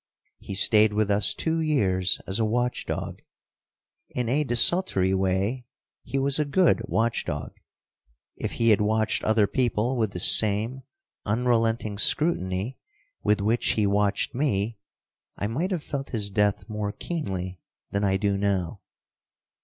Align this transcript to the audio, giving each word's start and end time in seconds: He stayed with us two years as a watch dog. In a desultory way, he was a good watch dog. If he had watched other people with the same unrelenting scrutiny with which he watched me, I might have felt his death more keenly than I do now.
He 0.39 0.55
stayed 0.55 0.93
with 0.93 1.11
us 1.11 1.35
two 1.35 1.59
years 1.59 2.19
as 2.25 2.39
a 2.39 2.43
watch 2.43 2.87
dog. 2.87 3.21
In 4.09 4.29
a 4.29 4.43
desultory 4.43 5.13
way, 5.13 5.67
he 6.01 6.17
was 6.17 6.39
a 6.39 6.43
good 6.43 6.81
watch 6.87 7.23
dog. 7.23 7.53
If 8.35 8.53
he 8.53 8.69
had 8.69 8.81
watched 8.81 9.23
other 9.23 9.45
people 9.45 9.95
with 9.97 10.09
the 10.13 10.19
same 10.19 10.81
unrelenting 11.23 11.99
scrutiny 11.99 12.79
with 13.21 13.41
which 13.41 13.73
he 13.73 13.85
watched 13.85 14.33
me, 14.33 14.79
I 15.37 15.45
might 15.45 15.69
have 15.69 15.83
felt 15.83 16.09
his 16.09 16.31
death 16.31 16.67
more 16.67 16.91
keenly 16.91 17.59
than 17.91 18.03
I 18.03 18.17
do 18.17 18.39
now. 18.39 18.81